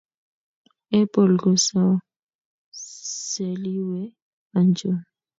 Apple 0.99 1.33
ko 1.41 1.49
saleiwe 3.23 4.01
anchon. 4.57 4.97